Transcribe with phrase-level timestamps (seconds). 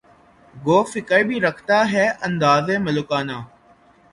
[0.53, 3.37] گو فقر بھی رکھتا ہے انداز ملوکانہ